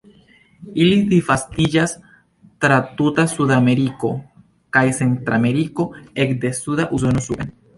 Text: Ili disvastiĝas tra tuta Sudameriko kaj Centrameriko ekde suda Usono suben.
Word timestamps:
Ili 0.83 0.95
disvastiĝas 1.11 1.93
tra 2.65 2.79
tuta 3.01 3.27
Sudameriko 3.35 4.11
kaj 4.79 4.85
Centrameriko 5.01 5.87
ekde 6.27 6.57
suda 6.63 6.89
Usono 7.01 7.27
suben. 7.29 7.55